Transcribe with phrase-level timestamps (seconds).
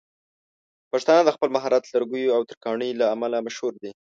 [0.91, 3.91] پښتانه د خپل مهارت لرګيو او ترکاڼۍ له امله مشهور دي.